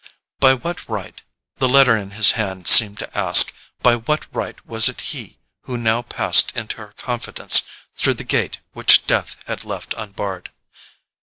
[0.39, 5.37] By what right—the letter in his hand seemed to ask—by what right was it he
[5.65, 7.61] who now passed into her confidence
[7.95, 10.49] through the gate which death had left unbarred?